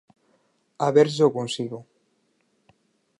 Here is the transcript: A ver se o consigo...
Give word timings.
A 0.85 0.87
ver 0.95 1.07
se 1.15 1.21
o 1.27 1.33
consigo... 1.37 1.79